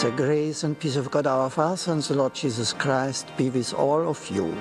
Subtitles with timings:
[0.00, 3.74] The grace and peace of God our Father and the Lord Jesus Christ be with
[3.74, 4.54] all of you.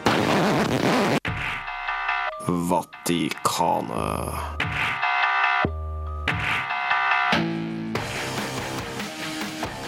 [2.48, 4.34] Vatikanet.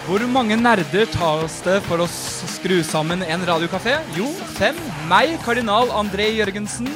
[0.06, 3.98] Hvor mange nerder tas det for å skru sammen en radiokafé?
[4.14, 4.78] Jo, fem.
[5.10, 6.92] Meg, kardinal André Jørgensen.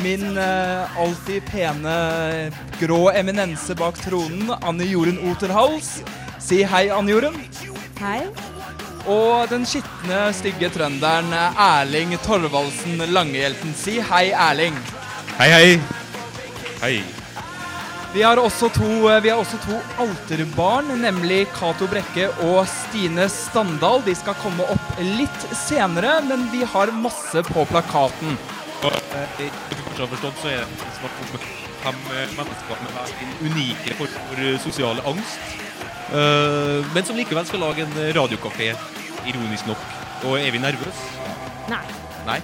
[0.00, 2.48] Min eh, alltid pene
[2.80, 5.98] grå eminense bak tronen, Anne Jorunn Oterhals.
[6.40, 7.69] Si hei, Anne Jorunn.
[8.00, 8.20] Hei.
[9.12, 13.74] Og den skitne, stygge trønderen eh, Erling Torvaldsen Langehjelten.
[13.76, 14.76] Si hei, Erling.
[15.36, 15.66] Hei, hei.
[16.80, 16.94] Hei.
[18.14, 23.28] Vi har også to, eh, vi har også to alterbarn, nemlig Cato Brekke og Stine
[23.28, 24.00] Standal.
[24.08, 28.38] De skal komme opp litt senere, men vi har masse på plakaten.
[28.80, 29.48] Eh,
[30.00, 31.48] forstått, så er det
[31.84, 35.68] fem mennesker med hver sin unike form for sosiale angst.
[36.10, 38.72] Eh, men som likevel skal lage en radiokafé,
[39.30, 39.84] ironisk nok.
[40.26, 41.30] Og er vi nervøse?
[41.70, 41.84] Nei,
[42.26, 42.40] Nei.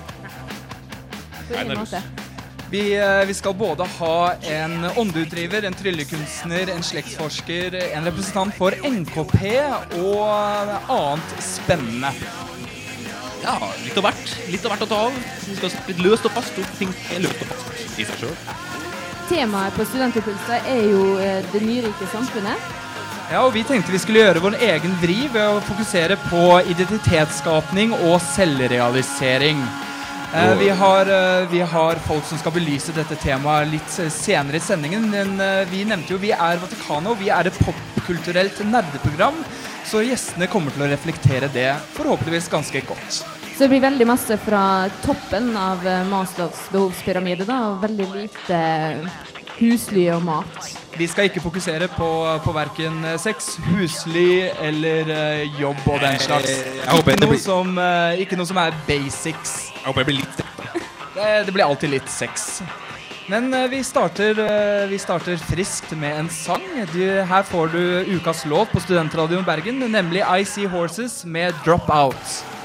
[1.49, 1.93] på ingen nervøs.
[1.97, 2.03] måte.
[2.71, 8.75] Vi, eh, vi skal både ha en åndeutdriver, en tryllekunstner, en slektsforsker, en representant for
[8.83, 9.61] NKP
[10.01, 12.11] og annet spennende.
[13.45, 13.55] Ja,
[13.85, 14.33] litt av hvert.
[14.51, 15.21] Litt av hvert å ta av.
[15.47, 18.35] Vi skal litt løst og fast om ting er løst og fast i seg sjøl.
[19.29, 22.75] Temaet på Studentimpulser er jo eh, det nyrike samfunnet.
[23.27, 27.91] Ja, og Vi tenkte vi skulle gjøre vår egen vri ved å fokusere på identitetsskapning
[27.97, 29.65] og selvrealisering.
[30.31, 34.61] Eh, vi, har, eh, vi har folk som skal belyse dette temaet litt eh, senere
[34.61, 35.09] i sendingen.
[35.11, 39.43] Men eh, vi nevnte jo vi er Vatikanet, og vi er et popkulturelt nerdeprogram.
[39.87, 43.25] Så gjestene kommer til å reflektere det forhåpentligvis ganske godt.
[43.57, 44.63] Så det blir veldig masse fra
[45.03, 48.63] toppen av eh, Maslows behovspyramide, da, og veldig lite
[49.59, 50.71] husly og mat.
[50.97, 52.09] Vi skal ikke fokusere på,
[52.45, 56.57] på verken sex, husly eller uh, jobb og den slags.
[56.87, 59.59] Ikke noe, som, uh, ikke noe som er basics.
[59.77, 60.43] Jeg håper jeg blir litt
[61.17, 62.63] Det, det blir alltid litt sex.
[63.27, 66.63] Men uh, vi, starter, eh, vi starter friskt med en sang.
[66.93, 67.83] Du, her får du
[68.17, 72.56] ukas låt på Studentradioen Bergen, nemlig I See Horses med Drop Out.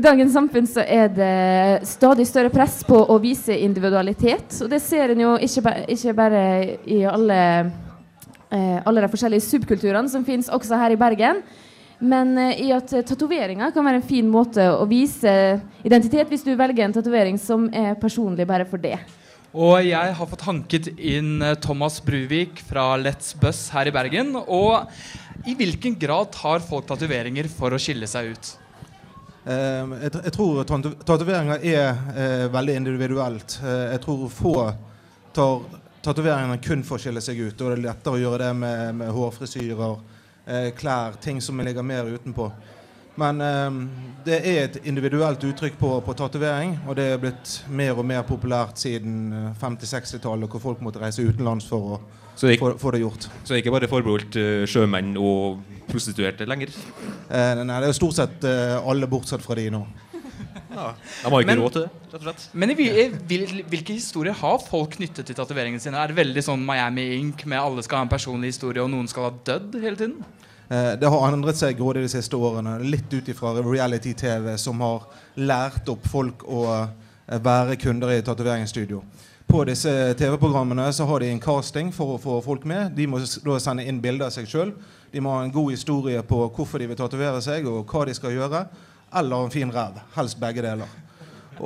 [0.00, 4.54] I dagens samfunn så er det stadig større press på å vise individualitet.
[4.64, 6.44] Og det ser en jo ikke, ba ikke bare
[6.88, 7.40] i alle,
[8.48, 11.42] eh, alle de forskjellige subkulturene som finnes også her i Bergen.
[12.00, 15.34] Men eh, i at tatoveringer kan være en fin måte å vise
[15.84, 18.96] identitet hvis du velger en tatovering som er personlig bare for det.
[19.52, 24.32] Og jeg har fått hanket inn eh, Thomas Bruvik fra Let's Buss her i Bergen.
[24.48, 24.80] Og
[25.44, 28.54] i hvilken grad tar folk tatoveringer for å skille seg ut?
[29.44, 31.86] Eh, jeg, tror tatoveringer er
[32.16, 33.60] eh, veldig individuelt.
[33.64, 34.56] Eh, jeg tror få
[35.32, 35.62] tar
[36.04, 37.60] tatoveringene kun for å skille seg ut.
[37.60, 39.96] Og det er lettere å gjøre det med, med hårfrisyrer,
[40.46, 42.50] eh, klær, ting som ligger mer utenpå.
[43.20, 43.80] Men eh,
[44.24, 48.24] det er et individuelt uttrykk på, på tatovering, og det er blitt mer og mer
[48.28, 52.00] populært siden eh, 50-60-tallet, hvor folk måtte reise utenlands for å
[52.40, 53.26] Så ikke, få det gjort.
[53.44, 55.58] så det er ikke bare forbeholdt uh, sjømenn og
[55.90, 56.70] prostituerte lenger?
[57.28, 59.82] Eh, nei, det er jo stort sett uh, alle bortsett fra de nå.
[60.70, 62.44] Ja, De har ikke Men- råd til det, rett og slett.
[62.54, 65.98] Men i, i vil, hvilke historier har folk knyttet til tatoveringene sine?
[66.00, 69.10] Er det veldig sånn Miami Ink med alle skal ha en personlig historie, og noen
[69.10, 70.20] skal ha dødd hele tiden?
[70.70, 72.78] Eh, Det har endret seg grådig de siste årene.
[72.86, 79.02] Litt ut ifra reality-TV som har lært opp folk å eh, være kunder i tatoveringsstudio.
[79.50, 82.92] På disse TV-programmene så har de en casting for å få folk med.
[82.94, 84.70] De må da sende inn bilder av seg sjøl.
[85.10, 88.14] De må ha en god historie på hvorfor de vil tatovere seg, og hva de
[88.14, 88.60] skal gjøre.
[89.18, 89.98] Eller en fin ræv.
[90.14, 90.92] Helst begge deler.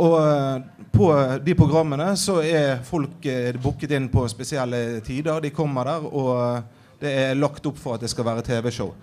[0.00, 1.10] Og eh, på
[1.44, 5.44] de programmene så er folk eh, booket inn på spesielle tider.
[5.44, 8.94] De kommer der, og eh, det er lagt opp for at det skal være TV-show.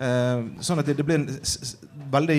[0.00, 1.26] Sånn at det, blir en
[2.08, 2.38] veldig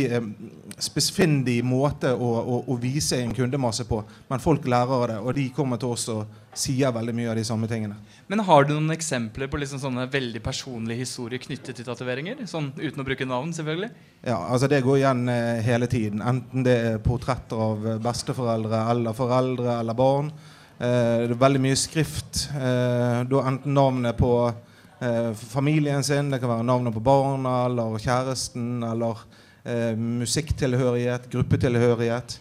[0.82, 4.02] spissfindig måte å, å, å vise en kundemasse på.
[4.30, 7.38] Men folk lærer av det, og de kommer til oss og sier veldig mye av
[7.40, 7.96] de samme tingene.
[8.28, 12.42] Men har du noen eksempler på liksom sånne veldig personlige historier knyttet til tatoveringer?
[12.50, 13.92] Sånn uten å bruke navn, selvfølgelig.
[14.26, 16.24] Ja, altså Det går igjen eh, hele tiden.
[16.26, 20.34] Enten det er portretter av eh, besteforeldre eller foreldre eller barn.
[20.82, 22.48] Eh, det er veldig mye skrift.
[22.58, 28.00] Eh, da enten navnet på eh, familien sin, det kan være navnet på barna eller
[28.02, 29.22] kjæresten, eller
[29.64, 32.40] musikktilhørighet, gruppetilhørighet.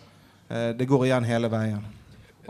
[0.51, 1.83] Eh, det går igjen hele veien.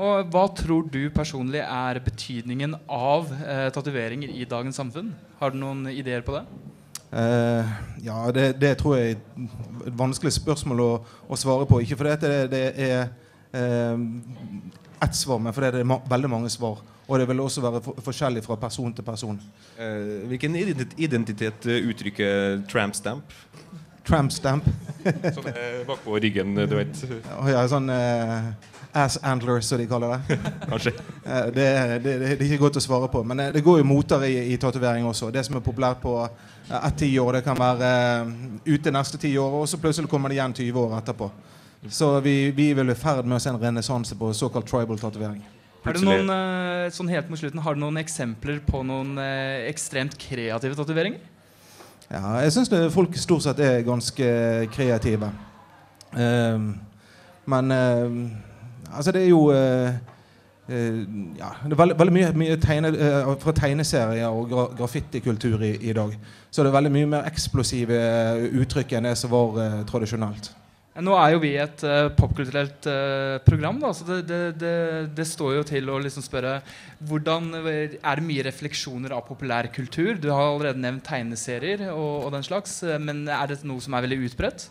[0.01, 5.11] Og hva tror du personlig er betydningen av eh, tatoveringer i dagens samfunn?
[5.41, 6.45] Har du noen ideer på det?
[7.11, 7.73] Eh,
[8.07, 9.19] ja, det, det tror jeg er
[9.91, 10.93] et vanskelig spørsmål å,
[11.29, 11.83] å svare på.
[11.85, 13.11] Ikke fordi det, det er
[13.53, 14.07] eh,
[15.05, 16.81] ett svar, men fordi det er ma veldig mange svar.
[17.11, 19.39] Og det vil også være for forskjellig fra person til person.
[19.77, 23.35] Eh, hvilken identitet, identitet eh, uttrykker tramp stamp?
[24.11, 24.67] Tramp stamp.
[25.37, 26.99] Sånn eh, bakpå ryggen, du vet.
[27.49, 28.51] Ja, sånn eh,
[29.01, 30.37] ass antler, som de kaller det.
[30.71, 30.93] Kanskje.
[31.25, 33.23] Det, det, er- det, det er ikke godt å svare på.
[33.31, 35.31] Men eh, det går jo moter i, i tatovering også.
[35.33, 38.35] Det som er populært på eh, ett tiår, det kan være eh,
[38.75, 41.31] ute neste ti år, og så plutselig kommer det igjen 20 år etterpå.
[41.89, 45.41] Så vi, vi vel i ferd med å se en renessanse på såkalt tribal tatovering.
[45.81, 49.63] Har du noen, eh, sånn helt mot slutten, har du noen eksempler på noen eh,
[49.71, 51.23] ekstremt kreative tatoveringer?
[52.11, 54.31] Ja, jeg syns folk stort sett er ganske
[54.75, 55.31] kreative.
[56.13, 56.73] Uh,
[57.47, 59.95] men uh, altså, det er jo uh,
[60.71, 65.73] ja, det er veldig, veldig mye, mye tegne, eh, fra tegneserier og gra graffitikultur i,
[65.91, 66.13] i dag.
[66.51, 67.97] Så det er veldig mye mer eksplosive
[68.61, 69.59] uttrykk enn det som var
[69.91, 70.53] tradisjonelt.
[70.95, 74.75] Eh, Nå er jo vi et uh, popkulturelt uh, program, da, så det, det, det,
[75.17, 76.59] det står jo til å liksom spørre
[77.09, 80.19] hvordan Er det mye refleksjoner av populærkultur?
[80.21, 83.95] Du har allerede nevnt tegneserier og, og den slags, eh, men er det noe som
[83.97, 84.67] er veldig utbredt?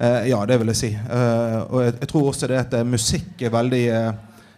[0.00, 0.90] Uh, ja, det vil jeg si.
[0.96, 4.10] Eh, og jeg, jeg tror også det at eh, musikk er veldig eh,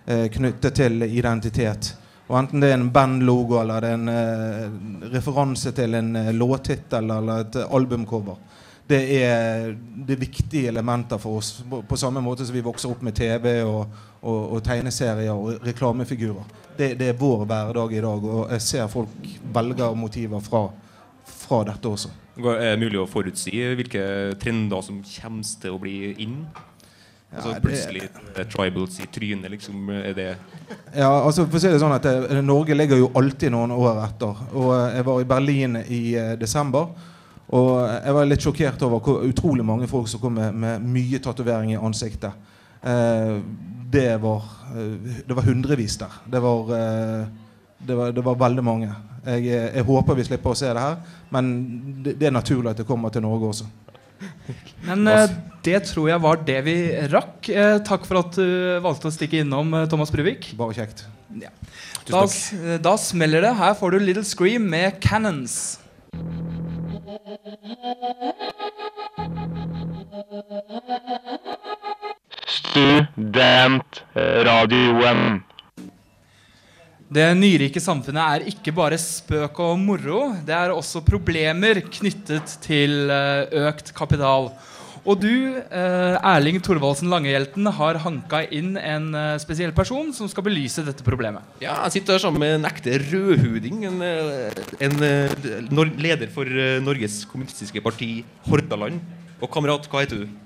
[0.06, 1.90] eh, knyttet til identitet.
[2.30, 6.30] Og enten det er en bandlogo eller det er en eh, referanse til en eh,
[6.32, 8.38] låttittel eller et eh, albumcover.
[8.88, 9.70] Det er,
[10.06, 11.62] det er viktige elementer for oss.
[11.88, 13.86] På, samme måte som vi vokser opp med TV og,
[14.20, 16.58] og, og tegneserier og reklamefigurer.
[16.76, 20.66] Det, det er vår hverdag i dag, og jeg ser folk velger motiver fra,
[21.24, 22.10] fra dette også.
[22.42, 24.04] Er det mulig å forutsi hvilke
[24.40, 26.38] trender som kommer til å bli inn?
[27.32, 28.02] Altså Ja, det- Plutselig
[28.36, 29.88] eh, tribals i trynet, liksom.
[29.88, 30.36] Er det
[30.94, 34.02] Ja, altså for å si det sånn at eh, Norge ligger jo alltid noen år
[34.04, 34.42] etter.
[34.52, 36.88] Og eh, Jeg var i Berlin i desember.
[37.52, 41.18] Og jeg var litt sjokkert over hvor utrolig mange folk som kom med, med mye
[41.20, 42.32] tatovering i ansiktet.
[42.82, 43.34] Eh,
[43.92, 46.14] det var eh, Det var hundrevis der.
[46.32, 47.26] Det var, eh,
[47.86, 48.88] det var, det var veldig mange.
[49.26, 50.96] Jeg, eh, jeg håper vi slipper å se det her,
[51.30, 51.52] men
[52.02, 53.68] det, det er naturlig at det kommer til Norge også.
[54.88, 55.28] Men eh,
[55.66, 56.76] det tror jeg var det vi
[57.12, 57.52] rakk.
[57.52, 60.54] Eh, takk for at du valgte å stikke innom, Thomas Bruvik.
[60.58, 61.04] Bare kjekt.
[62.08, 63.52] Da, s- eh, da smeller det.
[63.60, 65.60] Her får du Little Scream med Cannons.
[72.46, 75.42] Studentradioen.
[77.12, 80.34] Det nyrike samfunnet er ikke bare spøk og moro.
[80.44, 84.48] Det er også problemer knyttet til eh, økt kapital.
[85.02, 85.28] Og du,
[85.58, 91.02] eh, Erling Thorvaldsen Langehjelten, har hanka inn en eh, spesiell person som skal belyse dette
[91.02, 91.42] problemet.
[91.64, 93.80] Ja, jeg sitter her sammen med en ekte rødhuding.
[93.88, 98.12] En, eh, en leder for eh, Norges kommunistiske parti
[98.46, 99.00] Hordaland.
[99.42, 100.38] Og kamerat, hva heter du?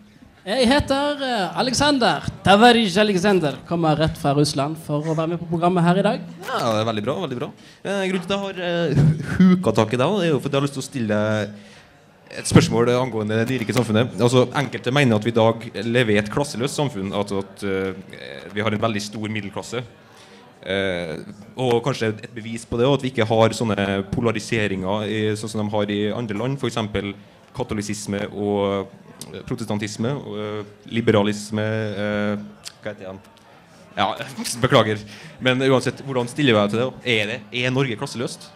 [0.47, 1.21] Jeg heter
[1.59, 2.23] Aleksander.
[2.23, 3.57] Alexander Tavarij Alexander.
[3.69, 6.21] Kommer rett fra Russland for å være med på programmet her i dag.
[6.47, 7.17] Ja, det er Veldig bra.
[7.27, 7.49] veldig bra
[7.85, 9.01] eh, Grunnen til at jeg har eh,
[9.37, 11.75] huka tak i deg, er jo fordi jeg har lyst til å stille deg
[12.35, 14.17] et spørsmål angående det nyrike samfunnet.
[14.21, 17.13] Altså, enkelte mener at vi i dag lever i et klasseløst samfunn.
[17.15, 17.95] Altså at uh,
[18.55, 19.83] vi har en veldig stor middelklasse.
[20.67, 21.23] Uh,
[21.63, 25.63] og kanskje et bevis på det, at vi ikke har sånne polariseringer i, sånn som
[25.63, 26.59] de har i andre land.
[26.59, 26.81] F.eks.
[27.57, 28.91] katolisisme og
[29.33, 30.13] eh, protestantisme.
[30.13, 33.23] Og, liberalisme Hva heter det igjen?
[33.97, 34.11] Ja,
[34.65, 35.01] beklager.
[35.41, 36.91] Men uansett, hvordan stiller vi deg til det?
[37.15, 37.41] Er, det?
[37.63, 38.51] er Norge klasseløst?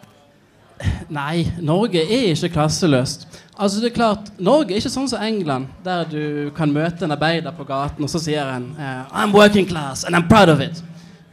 [1.13, 3.27] Nei, Norge er ikke klasseløst.
[3.61, 6.23] Altså det er klart, Norge er ikke sånn som England, der du
[6.57, 10.17] kan møte en arbeider på gaten, og så sier han eh, I'm working class and
[10.17, 10.81] I'm proud of it.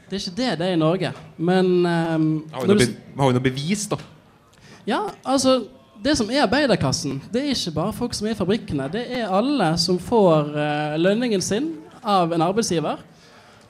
[0.10, 1.12] Det er ikke det det er i Norge.
[1.38, 4.00] Men um, Har vi noe, du, be har vi noe bevis, da?
[4.88, 5.66] Ja, altså
[6.04, 8.86] Det som er arbeiderklassen, det er ikke bare folk som er i fabrikkene.
[8.94, 11.72] Det er alle som får uh, lønningen sin
[12.06, 13.01] av en arbeidsgiver.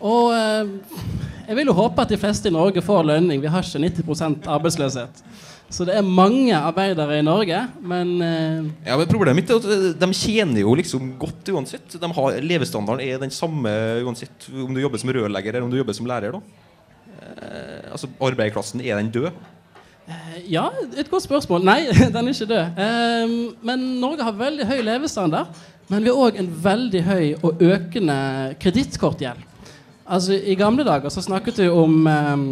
[0.03, 1.07] Og uh,
[1.48, 3.41] jeg vil jo håpe at de fleste i Norge får lønning.
[3.41, 5.24] Vi har ikke 90% arbeidsløshet.
[5.69, 9.65] Så det er mange arbeidere i Norge, men eh, Ja, men Problemet mitt er at
[9.67, 11.97] eh, de tjener jo liksom godt uansett.
[12.00, 13.74] De har, levestandarden er den samme
[14.07, 16.39] uansett om du jobber som rørlegger eller om du jobber som lærer.
[17.19, 19.31] eh, Altså, Arbeiderklassen, er den død?
[20.47, 21.65] Ja, et godt spørsmål.
[21.67, 21.81] Nei,
[22.15, 22.79] den er ikke død.
[22.79, 23.36] Ehm,
[23.67, 25.51] men Norge har veldig høy levestandard.
[25.91, 28.15] Men vi har òg en veldig høy og økende
[28.63, 29.43] kredittkortgjeld.
[30.07, 32.47] Altså, I gamle dager så snakket vi om ehm,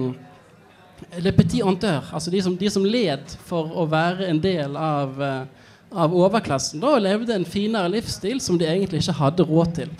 [1.21, 5.21] le petit honteur, altså de som, de som led for å være en del av,
[5.21, 6.81] eh, av overklassen.
[6.83, 9.95] Da levde en finere livsstil som de egentlig ikke hadde råd til.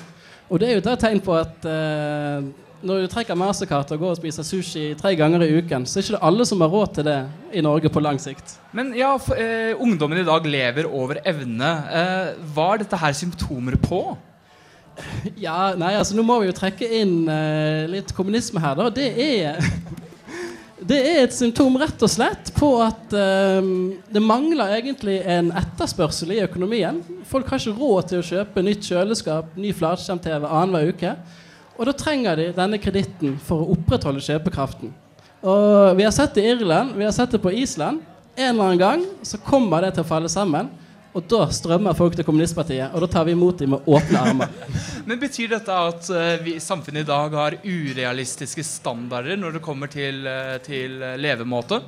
[0.50, 2.46] Og det er jo et tegn på at eh,
[2.86, 6.06] når du trekker mastercard og går og spiser sushi tre ganger i uken, så er
[6.06, 7.18] ikke det alle som har råd til det
[7.58, 8.58] i Norge på lang sikt.
[8.76, 11.72] Men ja, for, eh, ungdommen i dag lever over evne.
[11.90, 14.04] Eh, hva er dette her symptomer på?
[15.36, 18.90] Ja, nei, altså Nå må vi jo trekke inn eh, litt kommunisme her, da.
[18.94, 19.58] Det er,
[20.84, 26.34] det er et symptom rett og slett på at um, det mangler egentlig en etterspørsel
[26.36, 27.00] i økonomien.
[27.30, 31.14] Folk har ikke råd til å kjøpe nytt kjøleskap, ny flatskjerm-TV annenhver uke.
[31.80, 34.92] Og da trenger de denne kreditten for å opprettholde kjøpekraften.
[35.46, 38.04] Og Vi har sett det i Irland, vi har sett det på Island.
[38.36, 40.68] En eller annen gang så kommer det til å falle sammen.
[41.16, 44.50] Og da strømmer folk til kommunistpartiet, og da tar vi imot dem med åpne armer.
[45.08, 49.92] Men Betyr dette at uh, vi, samfunnet i dag har urealistiske standarder når det kommer
[49.92, 51.80] til, uh, til levemåte?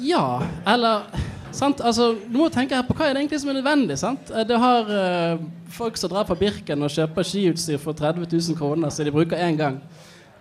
[0.00, 1.04] Ja, eller
[1.52, 1.82] sant?
[1.84, 3.98] Altså, Du må tenke her på hva er det egentlig som er nødvendig.
[4.00, 4.32] sant?
[4.48, 8.88] Det har uh, folk som drar på Birken og kjøper skiutstyr for 30 000 kroner,
[8.88, 9.80] så de bruker én gang.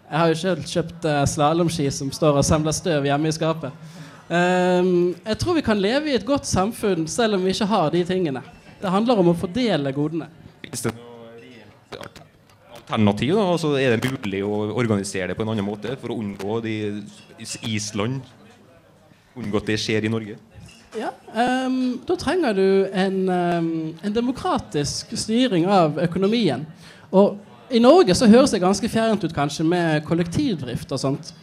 [0.08, 3.97] Jeg har jo selv kjøpt uh, slalåmski som står og samler støv hjemme i skapet.
[4.28, 7.92] Um, jeg tror vi kan leve i et godt samfunn selv om vi ikke har
[7.94, 8.42] de tingene.
[8.82, 10.28] Det handler om å fordele godene.
[10.68, 12.10] Hvis det er noe
[12.88, 16.20] alternativ, da, så er det mulig å organisere det på en annen måte for å
[16.20, 16.76] unngå de
[17.68, 18.22] Island
[19.38, 20.36] Unngå at det skjer i Norge?
[20.98, 21.12] Ja,
[21.68, 23.68] um, Da trenger du en, um,
[24.02, 26.64] en, demokratisk styring av økonomien.
[27.12, 27.38] Og
[27.70, 31.34] I Norge så høres det ganske fjernt ut kanskje med kollektivdrift og sånt.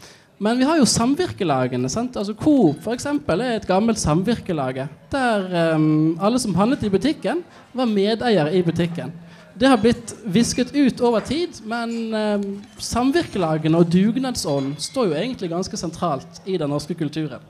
[0.45, 1.89] Men vi har jo samvirkelagene.
[1.89, 2.17] sant?
[2.21, 4.85] Altså Coop for eksempel, er et gammelt samvirkelage.
[5.13, 7.41] Der um, alle som handlet i butikken,
[7.73, 9.13] var medeiere i butikken.
[9.55, 12.45] Det har blitt visket ut over tid, men um,
[12.77, 17.41] samvirkelagene og dugnadsånden står jo egentlig ganske sentralt i den norske kulturen.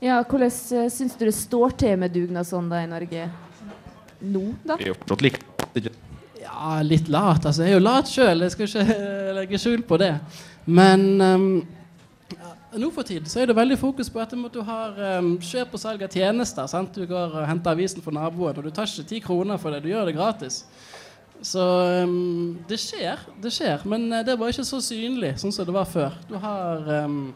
[0.00, 3.26] Ja, Hvordan uh, syns du det står til med dugnadsånda i Norge
[4.22, 4.78] nå, da?
[4.78, 5.44] Det er jo fortsatt likt.
[6.42, 7.44] Ja, litt lat.
[7.44, 7.66] altså.
[7.66, 8.96] Jeg er jo lat sjøl, jeg skal ikke
[9.36, 10.14] legge skjul på det.
[10.64, 11.46] Men um,
[12.78, 15.82] nå for tid så er det veldig fokus på at du har um, kjøp og
[15.82, 16.68] salg av tjenester.
[16.70, 16.94] Sant?
[16.96, 19.82] Du går og henter avisen for naboen, og du tar ikke ti kroner for det.
[19.84, 20.62] Du gjør det gratis.
[21.42, 21.62] Så
[22.06, 23.82] um, det skjer, det skjer.
[23.88, 26.14] Men uh, det er bare ikke så synlig sånn som det var før.
[26.30, 27.34] Du har, um,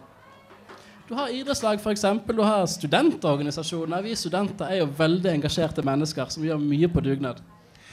[1.09, 2.07] du har idrettslag, f.eks.
[2.31, 4.07] Du har studentorganisasjoner.
[4.07, 7.43] Vi studenter er jo veldig engasjerte mennesker som gjør mye på dugnad.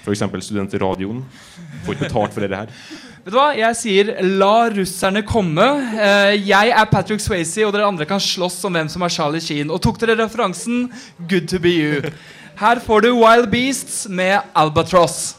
[0.03, 0.23] F.eks.
[0.45, 1.23] Studentradioen.
[1.83, 2.71] Får ikke betalt for det her.
[3.23, 3.53] Vet du hva?
[3.55, 5.63] Jeg sier la russerne komme.
[5.95, 9.39] Eh, jeg er Patrick Swayze, og dere andre kan slåss om hvem som er Charlie
[9.39, 9.71] Sheen.
[9.71, 10.89] Og tok dere referansen?
[11.31, 12.11] Good to be you.
[12.59, 15.37] Her får du Wild Beasts med Albatross.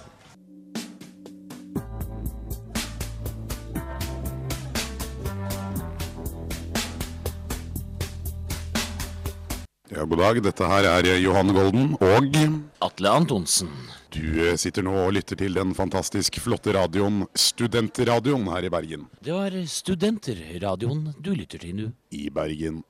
[10.11, 10.41] God dag.
[10.45, 12.39] Dette her er Johan Golden og
[12.85, 13.71] Atle Antonsen.
[14.15, 19.07] Du eh, sitter nå og lytter til den fantastisk flotte radioen Studentradioen her i Bergen.
[19.25, 21.89] Det var Studenterradioen du lytter til nå.
[22.15, 22.83] I Bergen.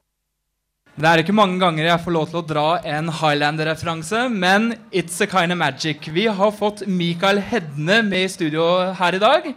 [0.94, 5.16] Det er ikke mange ganger jeg får lov til å dra en Highlander-referanse, men it's
[5.25, 6.06] a kind of magic.
[6.06, 9.49] Vi har fått Mikael Hedne med i studio her i dag.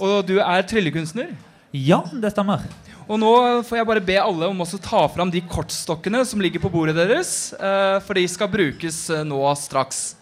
[0.00, 1.30] Og du er tryllekunstner.
[1.70, 2.64] Ja, det stemmer.
[3.06, 3.32] Og nå
[3.66, 6.96] får jeg bare be alle om å ta fram de kortstokkene som ligger på bordet
[6.98, 7.54] deres.
[7.54, 10.16] Uh, for de skal brukes uh, nå straks.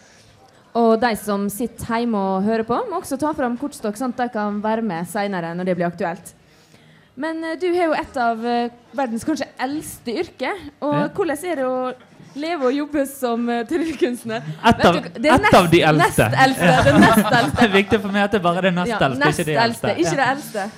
[0.77, 4.25] Og de som sitter hjemme og hører på, må også ta fram kortstokk, sånn at
[4.27, 6.35] de kan være med seinere når det blir aktuelt.
[7.17, 8.45] Men uh, du har jo et av
[8.93, 10.53] verdens kanskje eldste yrke.
[10.85, 11.09] Og ja.
[11.17, 11.81] hvordan er det å
[12.37, 14.45] leve og jobbe som tryllekunstner?
[14.45, 16.31] Et, av, du, et nest, av de eldste.
[16.37, 17.51] Nest eldste det, nest eldste.
[17.63, 19.55] det er viktig for meg at det bare er det nest ja, eldste, nest ikke
[19.55, 19.95] de eldste.
[19.95, 20.11] eldste.
[20.11, 20.73] Ikke det eldste.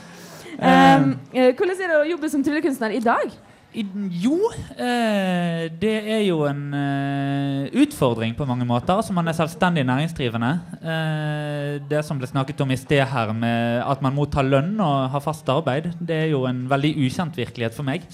[0.56, 3.34] Um, hvordan er det å jobbe som tryllekunstner i dag?
[3.76, 3.82] I,
[4.22, 4.38] jo,
[4.72, 8.94] eh, det er jo en eh, utfordring på mange måter.
[8.94, 10.52] Altså Man er selvstendig næringsdrivende.
[10.80, 15.10] Eh, det som ble snakket om i sted her, med at man mottar lønn og
[15.12, 18.06] har fast arbeid, det er jo en veldig ukjent virkelighet for meg.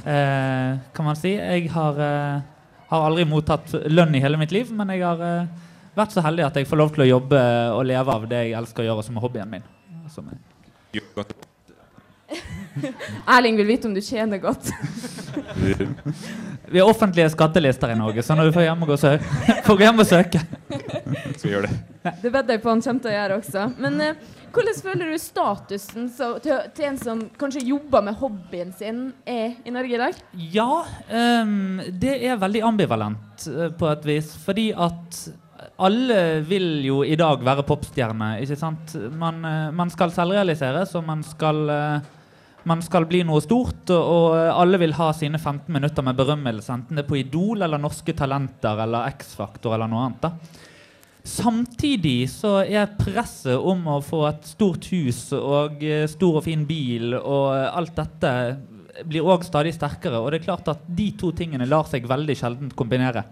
[0.00, 1.34] Eh, kan man si.
[1.34, 2.40] Jeg har, eh,
[2.88, 5.66] har, aldri mottatt lønn i hele mitt liv, men jeg har eh,
[5.98, 7.42] vært så heldig at jeg får lov til å jobbe
[7.74, 9.68] og leve av det jeg elsker å gjøre, som er hobbyen min.
[10.08, 10.40] Som er
[13.36, 14.70] Erling vil vite om du tjener godt.
[16.72, 19.28] vi har offentlige skattelister i Norge, så når du får hjem og, gå søk,
[19.66, 20.42] får hjem og søke.
[21.36, 21.84] Skal gjøre det.
[22.22, 23.64] Det vedder jeg på han kommer til å gjøre også.
[23.82, 28.70] Men eh, hvordan føler du statusen så, til, til, en som kanskje jobber med hobbyen
[28.76, 30.20] sin, er i Norge i dag?
[30.54, 30.70] Ja,
[31.44, 34.30] um, det er veldig ambivalent uh, på et vis.
[34.46, 35.20] Fordi at
[35.82, 38.36] alle vil jo i dag være popstjerne.
[38.44, 38.96] ikke sant?
[39.12, 41.66] Man, uh, man skal selvrealiseres, og man skal
[42.66, 46.98] man skal bli noe stort, og alle vil ha sine 15 minutter med berømmelse, enten
[46.98, 50.24] det er på Idol eller Norske Talenter eller X-Faktor eller noe annet.
[50.26, 50.64] da.
[51.26, 56.62] Samtidig så er presset om å få et stort hus og eh, stor og fin
[56.68, 58.30] bil og alt dette
[59.10, 60.20] blir òg stadig sterkere.
[60.22, 63.24] Og det er klart at de to tingene lar seg veldig sjelden kombinere.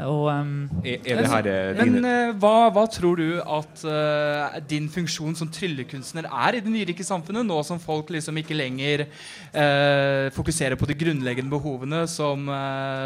[0.00, 3.82] Og, um, Er, er det her eh, Men dine eh, hva, hva tror du at
[3.84, 8.56] uh, din funksjon som tryllekunstner er i det nyrike samfunnet, nå som folk liksom ikke
[8.56, 12.48] lenger uh, fokuserer på de grunnleggende behovene som,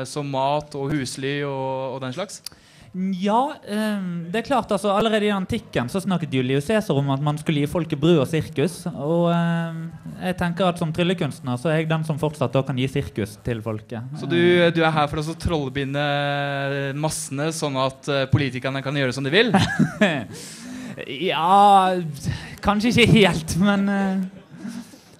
[0.07, 2.41] som mat og husly og, og den slags?
[2.97, 7.21] Ja, ehm, det er klart altså Allerede i antikken så snakket Julius Cæsar om at
[7.21, 8.79] man skulle gi folket brød og sirkus.
[8.95, 9.83] Og ehm,
[10.23, 13.61] jeg tenker at som tryllekunstner så er jeg den som fortsatt kan gi sirkus til
[13.65, 14.17] folket.
[14.17, 14.39] Så du,
[14.73, 16.07] du er her for å trollbinde
[16.97, 19.53] massene, sånn at eh, politikerne kan gjøre som de vil?
[21.31, 21.93] ja
[22.65, 24.25] Kanskje ikke helt, men eh,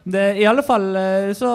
[0.07, 1.51] det, I alle fall eh, så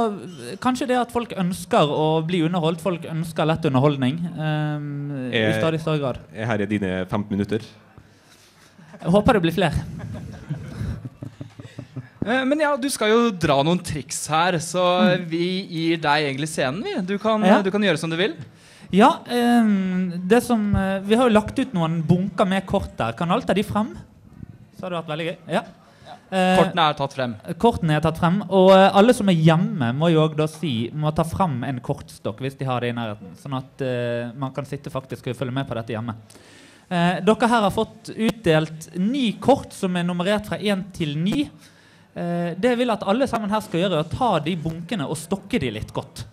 [0.60, 2.82] Kanskje det at folk ønsker å bli underholdt.
[2.84, 4.18] Folk ønsker lett underholdning.
[4.36, 6.20] ehm, I Er- stadig større grad.
[6.36, 7.62] er her er dine 15 minutter.
[9.02, 9.74] Jeg håper det blir flere.
[12.24, 14.84] Eh, Men ja, du skal jo dra noen triks her, så
[15.28, 16.84] vi gir deg egentlig scenen.
[16.86, 16.94] Vi.
[17.10, 17.62] Du, kan, Ja.
[17.66, 18.36] du kan gjøre som du vil.
[18.94, 23.14] Ja, ehm, det som eh, Vi har jo lagt ut noen bunker med kort der.
[23.18, 23.96] Kan alt av de frem?
[24.78, 25.38] Så har det vært veldig gøy.
[25.50, 25.64] Ja.
[26.32, 27.34] Eh, Kortene er tatt frem.
[27.60, 28.38] Kortene er tatt frem.
[28.56, 32.40] Og eh, alle som er hjemme, må jo da si må ta frem en kortstokk
[32.44, 33.34] hvis de har det i nærheten.
[33.42, 36.16] Sånn at uh, man kan sitte faktisk og følge med på dette hjemme.
[36.88, 41.50] Uh, dere her har fått utdelt ni kort som er nummerert fra én til ni.
[42.16, 45.10] Uh, det jeg vil at alle sammen her skal gjøre, er å ta de bunkene
[45.12, 46.24] og stokke de litt godt.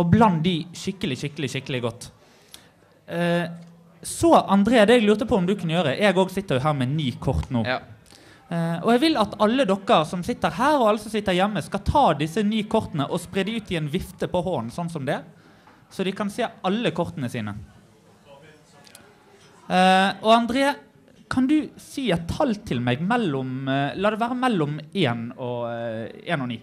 [0.00, 2.08] Og bland de skikkelig, skikkelig, skikkelig godt.
[3.06, 3.44] Eh,
[4.04, 6.74] så André, det jeg lurte på om du kunne gjøre Jeg òg sitter jo her
[6.76, 7.64] med ni kort nå.
[7.64, 11.62] Eh, og jeg vil at alle dere som sitter her, og alle som sitter hjemme,
[11.64, 14.92] skal ta disse ni kortene og spre de ut i en vifte på hånden, sånn
[14.92, 15.22] som det.
[15.92, 17.56] Så de kan se alle kortene sine.
[19.64, 20.74] Uh, og André,
[21.32, 25.70] kan du si et tall til meg mellom uh, La det være mellom én og
[26.20, 26.58] én og ni.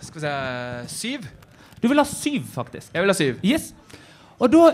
[0.00, 0.32] Skal vi se
[0.94, 1.28] Syv?
[1.80, 2.92] Du vil ha syv, faktisk.
[2.92, 3.44] Jeg vil ha syv.
[3.44, 3.70] Yes.
[4.40, 4.64] Og da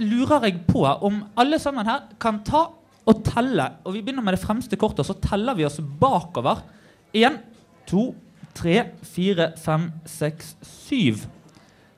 [0.00, 2.66] lurer jeg på om alle sammen her kan ta
[3.04, 3.66] og telle.
[3.84, 6.62] Og vi begynner med det fremste kortet, så teller vi oss bakover.
[7.14, 7.38] Én,
[7.88, 8.12] to,
[8.56, 8.80] tre,
[9.14, 11.26] fire, fem, seks, syv.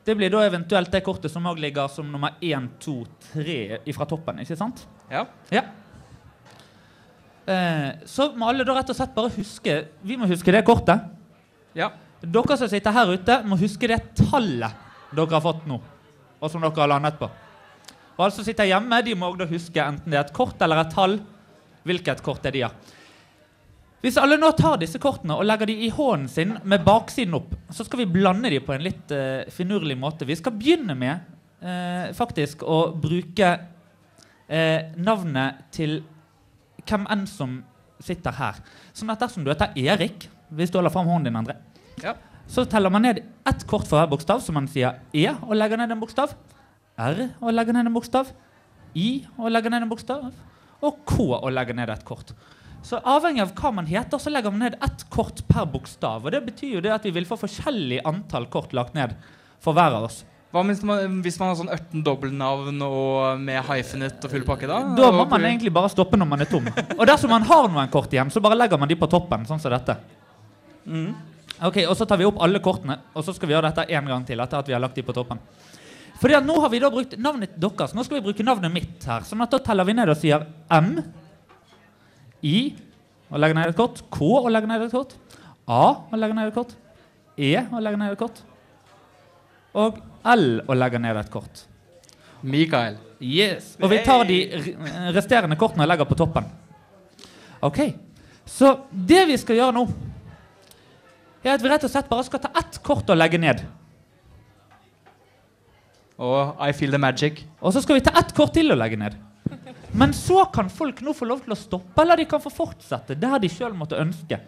[0.07, 3.01] Det blir da eventuelt det kortet som òg ligger som nummer én, to,
[3.33, 4.43] tre fra toppen.
[4.43, 4.85] ikke sant?
[5.11, 5.25] Ja.
[5.51, 5.65] Ja.
[7.47, 11.05] Eh, så må alle da rett og slett bare huske Vi må huske det kortet.
[11.79, 11.93] Ja.
[12.19, 14.83] Dere som sitter her ute, må huske det tallet
[15.15, 15.79] dere har fått nå.
[16.41, 17.29] Og som dere har landet på.
[18.17, 20.81] Og alle som sitter hjemme, de må da huske enten det er et kort eller
[20.83, 21.19] et tall.
[21.87, 22.95] Hvilket kort det er de har.
[24.05, 27.55] Hvis alle nå tar disse kortene og legger de i hånden sin med baksiden opp,
[27.75, 30.29] så skal vi blande de på en litt uh, finurlig måte.
[30.29, 31.25] Vi skal begynne med
[31.65, 35.99] uh, faktisk å bruke uh, navnet til
[36.87, 37.59] hvem enn som
[38.03, 38.61] sitter her.
[38.95, 41.57] Sånn at dersom du heter Erik, hvis du holder fram hånden din, André,
[42.05, 42.15] Ja.
[42.47, 45.81] så teller man ned ett kort for hver bokstav, som man sier E og legger
[45.81, 46.37] ned en bokstav.
[46.97, 48.31] R og legger ned en bokstav.
[48.97, 50.29] I og legger ned en bokstav.
[50.85, 52.33] Og K og legger ned et kort.
[52.87, 56.25] Så avhengig av hva man heter, så legger man ned ett kort per bokstav.
[56.25, 59.17] Og det betyr jo det at vi vil få forskjellig antall kort lagt ned
[59.63, 60.23] for hver av oss.
[60.55, 64.69] Hva hvis man, hvis man har sånn 18 dobbeltnavn og med hyphenet og full pakke,
[64.71, 64.79] da?
[64.97, 66.69] Da må man egentlig bare stoppe når man er tom.
[66.95, 69.61] Og dersom man har noen kort igjen, så bare legger man de på toppen, sånn
[69.61, 69.99] som dette.
[71.67, 74.13] Ok, Og så tar vi opp alle kortene, og så skal vi gjøre dette en
[74.13, 74.41] gang til.
[74.41, 75.43] etter at vi har lagt de på toppen.
[76.17, 77.93] Fordi at nå har vi da brukt navnet deres.
[77.95, 79.25] Nå skal vi bruke navnet mitt her.
[79.27, 80.97] sånn at da teller vi ned og sier M,
[82.43, 82.59] I
[83.31, 84.03] og legger ned et kort.
[84.13, 85.17] K og legger ned et kort.
[85.67, 86.77] A og legger ned et kort.
[87.37, 88.43] E og legger ned et kort.
[89.77, 89.99] Og
[90.33, 91.65] L og legger ned et kort.
[92.47, 92.97] Mikael.
[93.21, 93.75] Yes.
[93.81, 94.39] Og vi tar de
[95.17, 96.49] resterende kortene og legger på toppen.
[97.65, 97.81] Ok,
[98.47, 99.89] Så det vi skal gjøre nå,
[101.43, 103.65] er at vi rett og slett bare skal ta ett kort og legge ned.
[106.17, 107.43] Og I feel the magic.
[107.61, 109.17] Og så skal vi ta ett kort til å legge ned.
[109.97, 113.17] Men så kan folk nå få lov til å stoppe, eller de kan få fortsette
[113.21, 114.41] der de sjøl måtte ønske.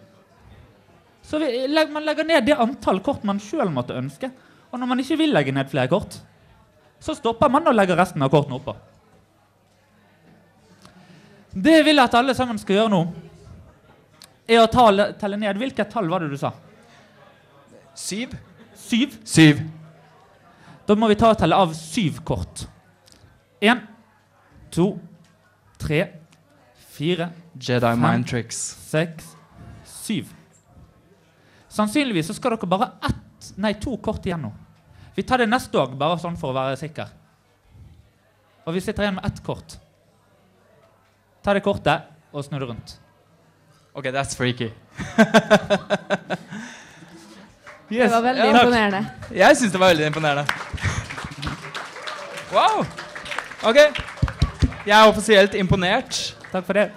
[1.25, 1.49] Så vi,
[1.93, 4.31] man legger ned det antall kort man sjøl måtte ønske.
[4.69, 6.19] Og når man ikke vil legge ned flere kort,
[6.99, 8.75] så stopper man og legger resten av kortene oppå.
[11.49, 13.01] Det jeg vil at alle sammen skal gjøre nå,
[14.49, 15.57] er å tale, telle ned.
[15.61, 16.51] Hvilket tall var det du sa?
[17.97, 18.33] Syv.
[18.77, 19.17] Syv?
[19.25, 19.61] Syv.
[20.89, 22.63] Da må vi ta og telle av syv kort.
[23.61, 23.83] Én,
[24.73, 24.95] to,
[25.77, 25.99] tre,
[26.95, 28.57] fire, Jedi fem, mind tricks.
[28.89, 29.27] seks,
[29.85, 30.31] syv.
[31.69, 34.49] Sannsynligvis så skal dere bare ett, nei, to kort igjen nå.
[35.13, 37.13] Vi tar det neste òg, bare sånn for å være sikker.
[38.65, 39.77] Og vi sitter igjen med ett kort.
[41.45, 42.97] Ta det kortet og snu det rundt.
[43.93, 44.73] Ok, that's freaky.
[47.89, 48.51] Det var veldig Ja.
[48.53, 49.01] imponerende.
[49.33, 50.45] Jeg syns det var veldig imponerende.
[52.53, 52.85] Wow.
[53.69, 53.77] OK.
[54.85, 56.35] Jeg er offisielt imponert.
[56.51, 56.87] Takk for det.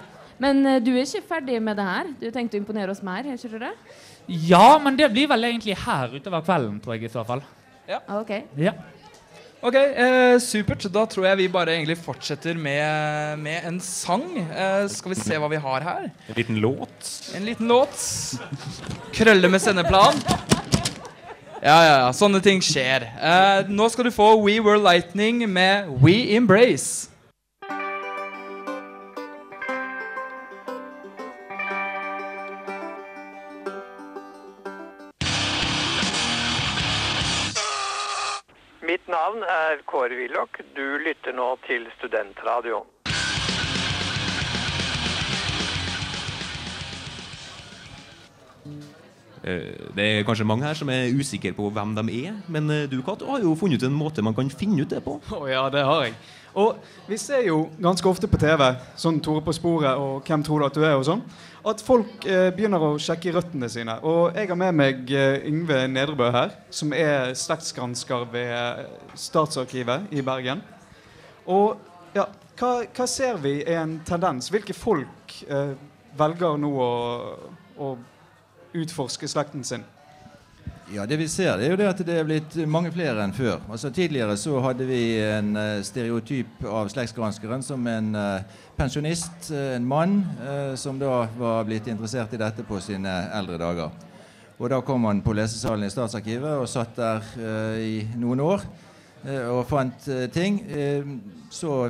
[0.41, 2.09] Men uh, du er ikke ferdig med det her?
[2.21, 3.25] Du tenkte å imponere oss mer?
[3.25, 3.73] er ikke du det?
[4.49, 7.43] Ja, men det blir vel egentlig her utover kvelden, tror jeg i så fall.
[7.89, 7.99] Ja.
[8.15, 8.31] Ok.
[8.57, 8.71] Ja.
[9.63, 10.83] Ok, eh, Supert.
[10.91, 14.25] Da tror jeg vi bare egentlig fortsetter med, med en sang.
[14.41, 16.09] Eh, skal vi se hva vi har her.
[16.27, 17.11] En liten låt.
[17.35, 17.95] En liten låt.
[19.15, 20.19] Krølle med sendeplan.
[21.63, 22.07] Ja, ja, ja.
[22.11, 23.05] Sånne ting skjer.
[23.07, 27.07] Eh, nå skal du få We Were Lightning med We Embrace.
[38.83, 40.59] Mitt navn er Kåre Willoch.
[40.75, 42.91] Du lytter nå til Studentradioen.
[49.43, 53.01] Det er kanskje mange her som er usikre på hvem de er, men eh, du
[53.03, 55.17] Kat, har jo funnet ut en måte man kan finne ut det på.
[55.19, 56.15] Å ja, det har jeg.
[56.53, 56.77] Og
[57.09, 58.61] vi ser jo ganske ofte på TV,
[58.99, 61.23] sånn Tore på sporet og Hvem tror du at du er og sånn,
[61.65, 63.95] at folk eh, begynner å sjekke røttene sine.
[64.05, 68.85] Og jeg har med meg eh, Yngve Nedrebø her, som er slektsgransker ved eh,
[69.17, 70.61] Statsarkivet i Bergen.
[71.49, 71.79] Og
[72.15, 72.27] ja,
[72.59, 74.51] hva, hva ser vi er en tendens?
[74.53, 75.73] Hvilke folk eh,
[76.19, 76.91] velger nå å,
[77.81, 77.93] å
[78.73, 79.83] utforske slekten sin?
[80.93, 83.33] Ja, Det vi ser, det er jo det at det er blitt mange flere enn
[83.33, 83.61] før.
[83.71, 89.73] Altså Tidligere så hadde vi en eh, stereotyp av slektsgranskeren som en eh, pensjonist, eh,
[89.77, 90.19] en mann,
[90.77, 93.91] som da var blitt interessert i dette på sine eldre dager.
[94.59, 97.23] Og Da kom han på lesesalen i Statsarkivet og satt der
[97.81, 98.61] i noen år
[99.49, 100.59] og fant ting.
[101.49, 101.89] Så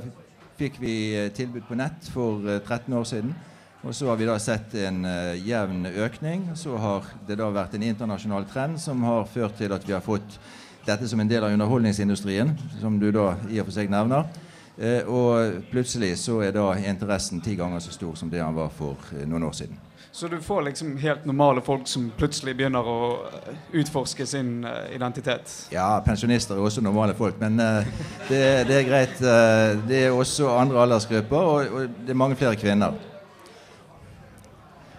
[0.58, 0.96] fikk vi
[1.36, 3.34] tilbud på nett for eh, 13 år siden.
[3.84, 6.46] Og så har vi da sett en uh, jevn økning.
[6.56, 10.04] Så har det da vært en internasjonal trend som har ført til at vi har
[10.04, 10.38] fått
[10.88, 14.30] dette som en del av underholdningsindustrien, som du da i og for seg nevner.
[14.80, 18.72] Uh, og plutselig så er da interessen ti ganger så stor som det han var
[18.72, 19.84] for uh, noen år siden.
[20.14, 22.98] Så du får liksom helt normale folk som plutselig begynner å
[23.74, 24.62] utforske sin
[24.94, 25.50] identitet?
[25.74, 27.96] Ja, pensjonister er også normale folk, men uh,
[28.30, 29.24] det, det er greit.
[29.90, 32.96] det er også andre aldersgrupper, og, og det er mange flere kvinner.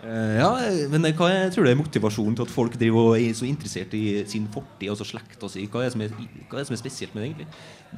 [0.04, 0.50] Eh, Ja,
[0.92, 3.94] men hva er, tror du er motivasjonen til at folk driver og er så interessert
[3.96, 5.64] i sin fortid, altså slekta si?
[5.64, 6.16] Hva hva er,
[6.58, 7.46] det som er spesielt med det, egentlig?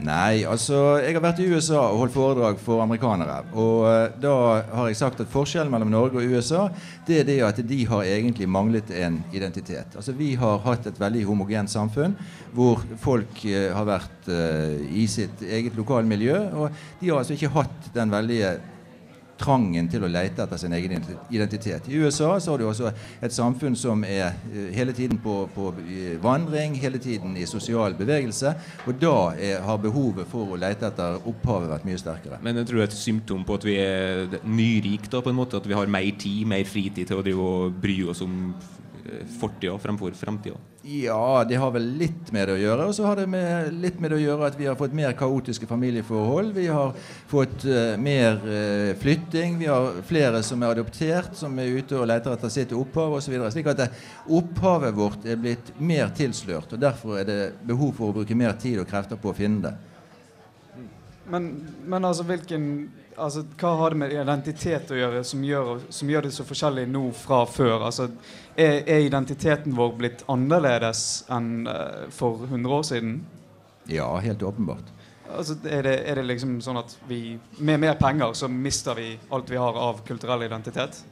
[0.07, 3.39] Nei, altså Jeg har vært i USA og holdt foredrag for amerikanere.
[3.57, 4.35] Og eh, da
[4.77, 6.67] har jeg sagt at forskjellen mellom Norge og USA
[7.09, 9.97] det er det at de har egentlig manglet en identitet.
[9.97, 12.15] Altså Vi har hatt et veldig homogent samfunn
[12.55, 16.39] hvor folk eh, har vært eh, i sitt eget lokalmiljø.
[16.55, 18.57] Og de har altså ikke hatt den veldige
[19.41, 20.97] trangen til å lete etter sin egen
[21.31, 21.89] identitet.
[21.89, 25.71] I USA så har du også et samfunn som er eh, hele tiden på, på
[26.23, 28.55] vandring, hele tiden i sosial bevegelse.
[28.87, 32.41] Og da er, har behovet for å lete etter opphavet vært mye sterkere.
[32.45, 35.61] Men jeg tror det er et symptom på at vi er nyrike, på en måte.
[35.61, 38.51] At vi har mer tid, mer fritid til å drive og bry oss om
[39.41, 40.57] fortida fremfor fremtida.
[40.87, 42.85] Ja, det har vel litt med det å gjøre.
[42.87, 45.17] Og så har det med, litt med det å gjøre at vi har fått mer
[45.19, 46.53] kaotiske familieforhold.
[46.55, 46.93] Vi har
[47.27, 49.59] fått uh, mer uh, flytting.
[49.59, 53.35] Vi har flere som er adoptert, som er ute og leter etter sitt opphav osv.
[53.51, 53.89] Slik at det,
[54.31, 56.77] opphavet vårt er blitt mer tilslørt.
[56.77, 59.67] Og derfor er det behov for å bruke mer tid og krefter på å finne
[59.67, 59.75] det.
[61.27, 61.51] Men,
[61.83, 66.27] men altså, hvilken, altså, hva har det med identitet å gjøre som gjør, som gjør
[66.27, 67.87] det så forskjellig nå fra før?
[67.89, 68.11] Altså,
[68.55, 73.19] er, er identiteten vår blitt annerledes enn eh, for 100 år siden?
[73.91, 74.93] Ja, helt åpenbart.
[75.27, 79.13] Altså, er, det, er det liksom sånn at vi med mer penger så mister vi
[79.35, 81.03] alt vi har av kulturell identitet?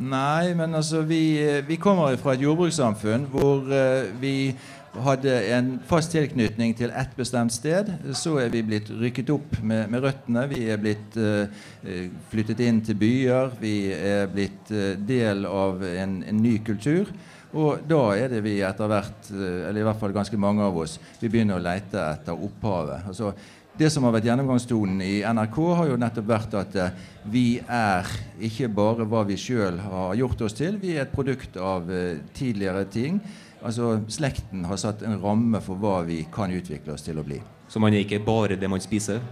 [0.00, 1.20] Nei, men altså vi,
[1.68, 4.54] vi kommer fra et jordbrukssamfunn hvor uh, vi
[5.00, 7.88] hadde en fast tilknytning til ett bestemt sted.
[8.18, 10.44] Så er vi blitt rykket opp med, med røttene.
[10.50, 13.54] Vi er blitt eh, flyttet inn til byer.
[13.60, 17.08] Vi er blitt eh, del av en, en ny kultur.
[17.52, 20.76] Og da er det vi etter hvert, eh, eller i hvert fall ganske mange av
[20.84, 23.08] oss, vi begynner å lete etter opphavet.
[23.12, 23.32] Altså,
[23.72, 26.96] det som har vært gjennomgangstonen i NRK, har jo nettopp vært at eh,
[27.32, 28.08] vi er
[28.44, 32.20] ikke bare hva vi sjøl har gjort oss til, vi er et produkt av eh,
[32.36, 33.20] tidligere ting.
[33.62, 37.38] Altså Slekten har satt en ramme for hva vi kan utvikle oss til å bli.
[37.70, 39.22] Så man er ikke bare det man spiser?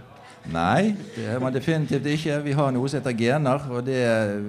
[0.49, 2.39] Nei, det er man definitivt ikke.
[2.47, 3.99] Vi har noe som heter gener, og det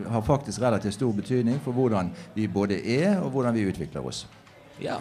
[0.08, 4.24] har faktisk relativt stor betydning for hvordan vi både er, og hvordan vi utvikler oss.
[4.80, 4.96] Ja.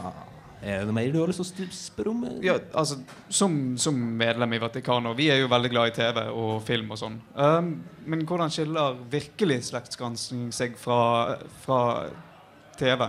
[0.61, 2.25] Er det noe mer du har lyst til å spørre om?
[2.45, 2.99] Ja, altså,
[3.33, 6.99] som, som medlem i Vatikanet, vi er jo veldig glad i TV og film og
[7.01, 7.17] sånn.
[7.33, 7.71] Um,
[8.05, 10.99] men hvordan skiller virkelig slektsgransking seg fra,
[11.63, 11.81] fra
[12.77, 13.07] TV?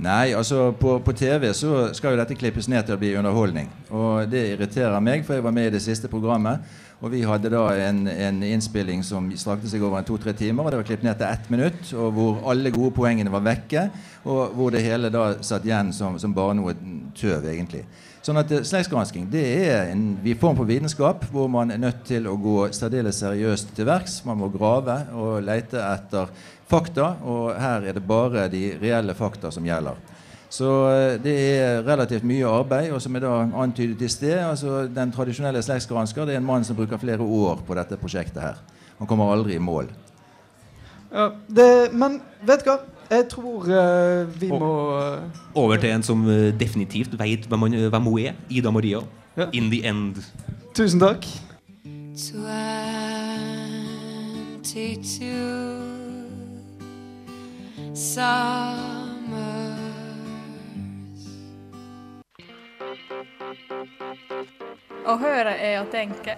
[0.00, 3.68] Nei, altså på, på, TV så skal jo dette klippes ned til å bli underholdning.
[3.92, 6.64] Og det irriterer meg, for jeg var med i det siste programmet.
[7.02, 10.64] Og vi hadde da en, en innspilling som strakte seg over to-tre timer.
[10.64, 13.84] Og det var klippet ned til ett minutt, og hvor alle gode poengene var vekke.
[14.24, 16.76] Og hvor det hele da satt igjen som, som bare noe
[17.18, 17.84] tøv, egentlig.
[18.22, 20.04] Sånn at eh, Slektsgransking det er en
[20.38, 24.20] form for vitenskap hvor man er nødt til å gå særdeles seriøst til verks.
[24.28, 26.30] Man må grave og lete etter
[26.72, 30.00] fakta, og her er det bare de reelle fakta som gjelder.
[30.52, 32.90] Så eh, det er relativt mye arbeid.
[32.92, 33.32] Og som jeg da
[33.62, 37.62] antydet i sted, altså den tradisjonelle slektsgransker det er en mann som bruker flere år
[37.66, 38.56] på dette prosjektet her.
[38.98, 39.88] Han kommer aldri i mål.
[41.12, 42.78] Ja, det, men vet du hva?
[43.12, 45.18] Jeg tror uh, vi må uh,
[45.60, 47.60] Over til en som uh, definitivt veit hvem,
[47.92, 48.32] hvem, hun er.
[48.48, 49.02] Ida Maria.
[49.36, 49.50] Ja.
[49.52, 50.22] In the end.
[50.74, 51.26] Tusen takk.
[54.64, 55.91] 22
[57.94, 59.72] summers.
[65.02, 66.36] Å høre er å tenke.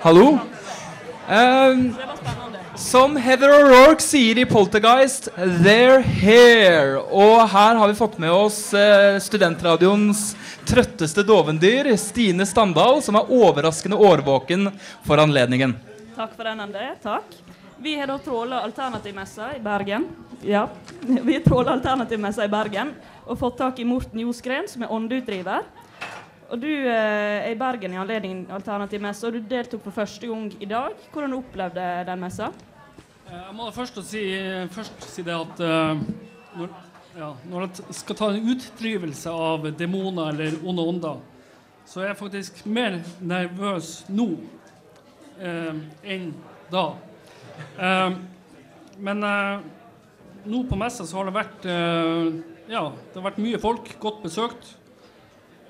[0.00, 0.38] Hallo?
[1.30, 1.90] Um,
[2.74, 7.02] som Heather O'Rourke sier i Poltergeist, 'they're here'.
[7.10, 10.34] Og her har vi fått med oss uh, studentradioens
[10.66, 14.70] trøtteste dovendyr, Stine Standal, som er overraskende årvåken
[15.06, 15.89] for anledningen.
[16.20, 16.94] Takk for den, André.
[17.02, 17.24] Takk.
[17.78, 20.08] Vi har da tråla Alternativmessa i Bergen.
[20.42, 20.68] Ja,
[21.00, 22.90] vi har tråla Alternativmessa i Bergen
[23.24, 25.64] og fått tak i Morten Josgren, som er åndeutdriver.
[26.50, 30.52] Og Du eh, er i Bergen i anledning Alternativmessa, og du deltok for første gang
[30.60, 30.92] i dag.
[31.08, 32.52] Hvordan opplevde du den messa?
[33.24, 34.28] Eh, jeg må først si,
[34.76, 36.06] først si det at uh,
[36.60, 36.78] når,
[37.16, 41.28] ja, når jeg skal ta en utdrivelse av demoner eller onde ånder,
[41.88, 44.34] så er jeg faktisk mer nervøs nå
[45.40, 46.32] enn
[46.70, 46.84] da.
[47.78, 48.10] Eh,
[49.00, 49.60] men eh,
[50.44, 52.30] nå på messa så har det vært eh,
[52.70, 53.92] Ja, det har vært mye folk.
[54.02, 54.74] Godt besøkt.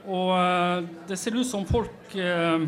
[0.07, 2.67] Og eh, det ser ut som folk eh,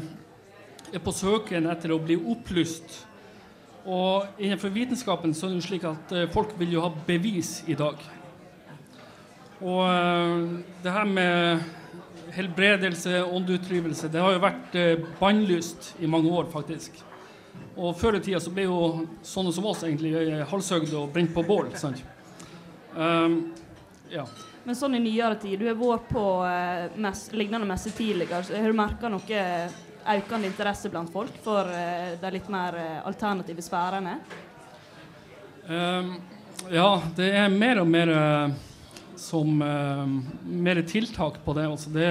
[0.92, 3.02] er på søken etter å bli opplyst.
[3.82, 7.74] Og innenfor vitenskapen så er det jo slik at folk vil jo ha bevis i
[7.74, 7.98] dag.
[9.58, 10.52] Og
[10.84, 11.64] det her med
[12.32, 17.00] helbredelse, åndeutdrivelse, det har jo vært eh, bannlyst i mange år, faktisk.
[17.76, 18.78] Og før i tida så ble jo
[19.26, 21.70] sånne som oss egentlig eh, halshøgde og brent på bål.
[21.80, 22.02] sant?
[22.96, 23.54] Um,
[24.12, 24.26] ja.
[24.64, 28.44] Men sånn i nyere tid, du har vært på eh, mess, lignende messer tidligere.
[28.46, 29.46] Så har du merka noe
[30.02, 34.16] økende interesse blant folk for eh, de litt mer eh, alternative sfærene?
[35.68, 36.16] Um,
[36.70, 38.54] ja, det er mer og mer uh,
[39.22, 40.06] som uh,
[40.44, 41.66] mer tiltak på det.
[41.70, 42.08] Altså det,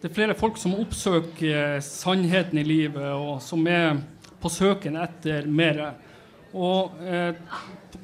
[0.00, 3.96] det, er flere folk som oppsøker sannheten i livet, og som er
[4.42, 5.82] på søken etter mer.
[6.52, 7.32] Og uh,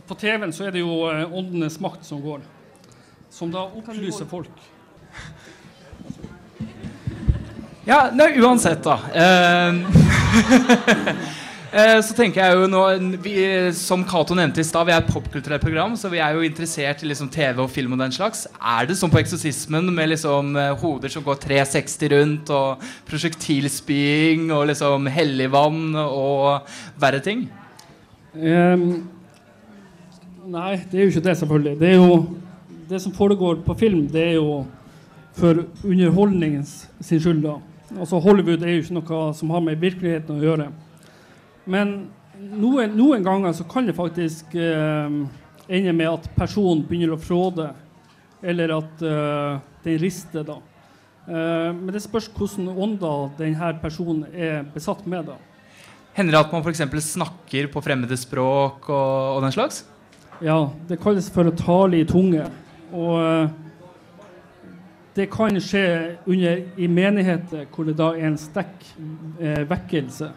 [0.09, 2.43] på TV-en så er det jo uh, Åndenes makt som går,
[3.31, 4.69] som da opplyser folk.
[7.91, 9.01] Ja, nei, uansett, da.
[9.15, 9.75] Eh,
[11.71, 12.81] så tenker jeg jo nå
[13.23, 13.35] vi,
[13.79, 17.05] Som Cato nevnte i stad, vi er et popkulturelt program, så vi er jo interessert
[17.05, 18.49] i liksom TV og film og den slags.
[18.59, 24.51] Er det sånn på Eksorsismen med liksom eh, hoder som går 360 rundt, og prosjektilspying
[24.51, 27.47] og liksom helligvann og verre ting?
[28.35, 29.07] Um,
[30.51, 31.79] nei, det er jo ikke det, selvfølgelig.
[31.79, 32.21] Det jo
[32.91, 34.65] Det som foregår på film, det er jo
[35.39, 37.45] for underholdningens sin skyld.
[37.47, 37.61] da.
[37.95, 40.73] Altså Hollywood er jo ikke noe som har med virkeligheten å gjøre.
[41.65, 45.21] Men noen, noen ganger så kan det faktisk eh,
[45.71, 47.71] ende med at personen begynner å fråde,
[48.41, 50.47] eller at eh, den rister.
[50.47, 50.59] da.
[51.29, 55.31] Eh, men det spørs hvordan ånder denne personen er besatt med.
[55.31, 55.39] da.
[56.17, 57.13] Hender det at man f.eks.
[57.13, 59.85] snakker på fremmede språk og, og, den slags?
[60.43, 62.49] Ja, det kalles for å tale i tunge.
[62.91, 63.51] Og eh,
[65.15, 65.87] det kan skje
[66.25, 68.87] under, i menigheter hvor det da er en sterk
[69.39, 70.31] eh, vekkelse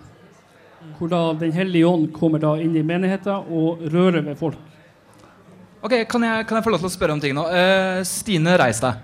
[0.98, 4.60] hvor da Den hellige ånd kommer da inn i menigheten og rører ved folk.
[5.84, 7.44] Ok, Kan jeg, kan jeg få lov til å spørre om ting nå?
[7.44, 9.02] Uh, Stine, reis deg.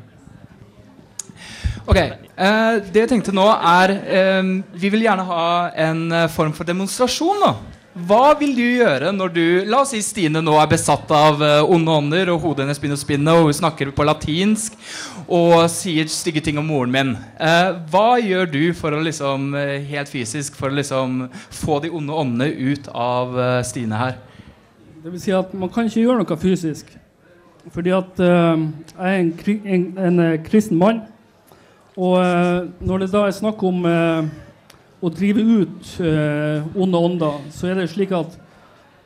[1.90, 5.44] Ok, uh, Det jeg tenkte nå, er uh, Vi vil gjerne ha
[5.90, 7.44] en form for demonstrasjon.
[7.44, 7.54] nå
[8.08, 11.66] hva vil du gjøre når du La oss si Stine nå er besatt av uh,
[11.66, 14.78] onde ånder, og hodet hennes begynner å spinne, og hun snakker på latinsk
[15.30, 17.12] og sier stygge ting om moren min.
[17.38, 21.92] Uh, hva gjør du for å liksom uh, helt fysisk for å liksom få de
[21.94, 23.38] onde åndene ut av
[23.68, 24.18] Stine her?
[25.04, 26.92] Det vil si at man kan ikke gjøre noe fysisk.
[27.70, 31.04] Fordi at jeg er en, en, en, kristen mann.
[32.00, 32.18] Og
[32.82, 37.90] når det da er snakk om å drive ut eh, onde ånder, så er det
[37.92, 38.40] slik at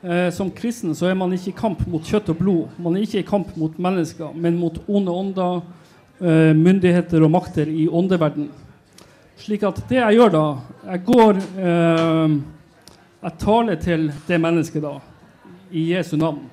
[0.03, 2.71] Eh, som kristen så er man ikke i kamp mot kjøtt og blod.
[2.75, 5.82] Man er ikke i kamp mot mennesker, men mot onde ånder, eh,
[6.19, 8.49] myndigheter og makter i åndeverden.
[9.43, 10.43] Slik at det jeg gjør da
[10.85, 12.35] Jeg går eh,
[13.23, 14.97] Jeg taler til det mennesket da,
[15.71, 16.43] i Jesu navn.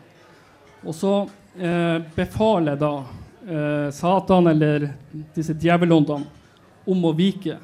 [0.87, 1.15] Og så
[1.59, 2.93] eh, befaler da
[3.45, 4.87] eh, Satan eller
[5.35, 6.25] disse djevelåndene
[6.91, 7.59] om å vike.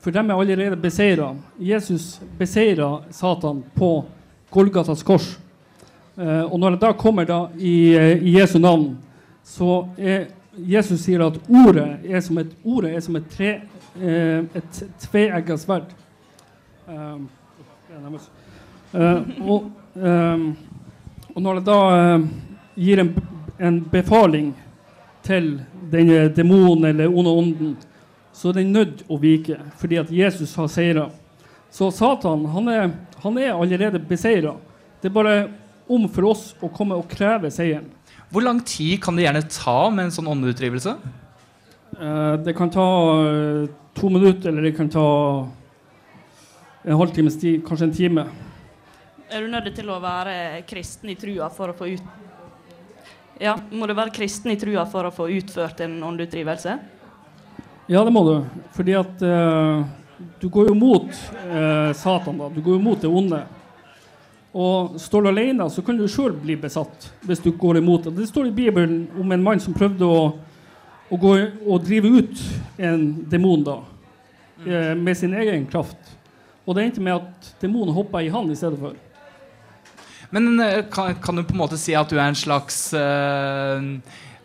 [0.00, 1.34] For dem er allerede beseira.
[1.60, 3.92] Jesus beseira Satan på
[4.50, 5.36] Golgatas kors.
[6.16, 8.96] Eh, og når det da kommer da i, eh, i Jesu navn,
[9.44, 10.30] så er
[10.66, 13.50] Jesus sier at ordet er som et, ordet er som et, tre,
[14.00, 15.92] eh, et tveegga sverd.
[16.88, 17.28] Um,
[19.44, 20.46] og, um,
[21.34, 22.24] og når det da eh,
[22.80, 23.10] gir en,
[23.58, 24.52] en befaling
[25.26, 25.50] til
[25.92, 27.76] denne demonen eller onde ånden,
[28.32, 31.08] så er den nødt å vike, fordi at Jesus har seira.
[31.70, 32.90] Så Satan han er,
[33.22, 34.54] han er allerede beseira.
[35.02, 35.38] Det er bare
[35.88, 37.90] om for oss å komme og kreve seieren.
[38.28, 40.92] Hvor lang tid kan det gjerne ta med en sånn åndeutdrivelse?
[41.96, 42.84] Eh, det kan ta
[43.24, 45.04] eh, to minutter, eller det kan ta
[46.84, 48.26] en halvtimes tid, kanskje en time.
[49.32, 52.14] Er du nødt til å være kristen i trua for å få ut
[53.40, 56.72] Ja, må du være kristen i trua for å få utført en åndeutdrivelse?
[57.88, 58.32] Ja, det må du.
[58.74, 59.84] Fordi at uh,
[60.40, 62.40] du går jo mot uh, Satan.
[62.40, 62.48] da.
[62.50, 63.38] Du går jo mot det onde.
[64.58, 68.26] Og står du alene, så kan du sjøl bli besatt hvis du går imot det.
[68.26, 70.22] Står i Bibelen om en mann som prøvde å,
[71.08, 72.42] å gå og drive ut
[72.90, 73.76] en demon da,
[74.66, 76.16] eh, med sin egen kraft.
[76.66, 78.96] Og det endte med at demonen hoppa i han i stedet for.
[80.34, 83.78] Men eh, kan, kan du på en måte si at du er en slags uh,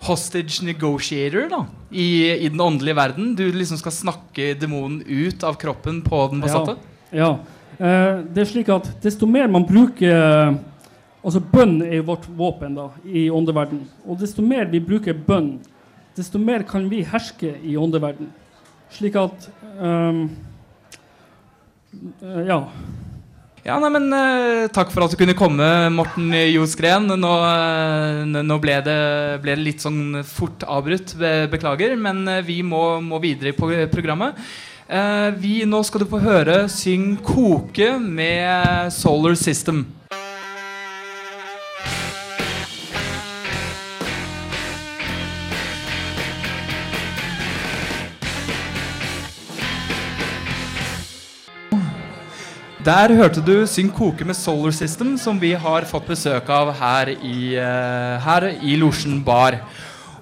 [0.05, 3.33] hostage negotiator da, i, i den åndelige verden?
[3.39, 6.77] Du liksom skal snakke demonen ut av kroppen på den besatte?
[7.09, 7.25] Ja.
[7.25, 7.52] ja.
[7.79, 10.59] Eh, det er slik at desto mer man bruker
[11.23, 13.85] Altså bønn er jo vårt våpen da, i åndeverden.
[14.03, 15.53] Og desto mer vi bruker bønn,
[16.17, 18.27] desto mer kan vi herske i åndeverden.
[18.91, 19.47] Slik at
[19.79, 20.25] um,
[22.19, 22.59] eh, Ja.
[23.63, 25.63] Ja, nei, men uh, Takk for at du kunne komme,
[25.95, 27.07] Morten Josgren.
[27.07, 28.97] Nå, uh, nå ble, det,
[29.39, 31.15] ble, det, litt sånn fort avbrutt.
[31.15, 31.95] Be beklager.
[31.95, 34.35] Men uh, vi må, må, videre på programmet.
[34.87, 39.85] Eh, vi, nå skal du få høre Syng koke med Solar System.
[52.83, 57.13] Der hørte du Syng koke med Solar System, som vi har fått besøk av her
[57.15, 59.61] i, uh, her i Losjen bar.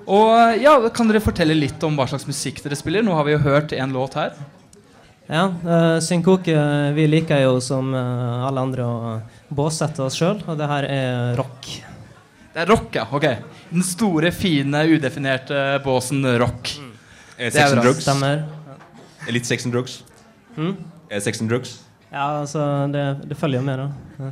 [0.10, 3.06] Og ja, Kan dere fortelle litt om hva slags musikk dere spiller?
[3.06, 4.34] Nå har vi jo hørt en låt her.
[5.32, 6.56] Ja, uh, Synkoke
[6.96, 8.96] vi liker jo som uh, alle andre å
[9.54, 11.70] båsette oss sjøl, og det her er rock.
[12.52, 13.06] Det er rock, ja.
[13.16, 13.28] Ok.
[13.70, 16.74] Den store, fine, udefinerte båsen rock.
[16.82, 16.90] Mm.
[17.38, 18.04] Er sex and drugs?
[18.04, 18.44] Stemmer.
[19.24, 20.02] Er litt sex and drugs?
[20.58, 20.76] Mm?
[21.08, 21.78] Er sex and drugs?
[22.12, 24.26] Ja, altså Det, det følger jo med, da.
[24.26, 24.32] Ja.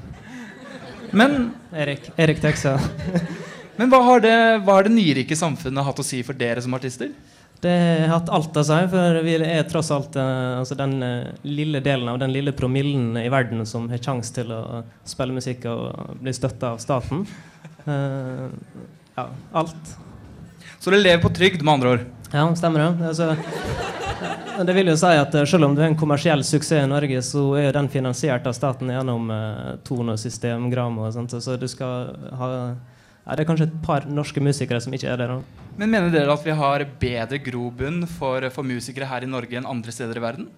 [1.16, 2.76] Men Erik, Erik Texa.
[3.80, 6.74] Men hva har, det, hva har det nyrike samfunnet hatt å si for dere som
[6.76, 7.14] artister?
[7.64, 11.30] Det har hatt alt å si, for vi er tross alt uh, altså den uh,
[11.48, 15.68] lille delen av den lille promillen i verden som har sjanse til å spille musikk
[15.72, 17.24] og bli støtta av staten.
[17.88, 18.52] Uh,
[19.18, 19.26] ja,
[19.64, 19.96] alt.
[20.80, 22.06] Så det lever på trygd, med andre ord?
[22.36, 23.10] Ja, stemmer det.
[23.14, 23.32] Altså,
[24.68, 27.48] det vil jo si at Selv om du har en kommersiell suksess i Norge, så
[27.60, 31.40] er den finansiert av staten gjennom uh, tonesystem, gram og sånt.
[31.40, 32.54] Så du skal ha
[33.30, 35.28] ja, Det er kanskje et par norske musikere som ikke er det.
[35.30, 35.68] da.
[35.78, 39.70] Men Mener dere at vi har bedre grobunn for, for musikere her i Norge enn
[39.70, 40.50] andre steder i verden?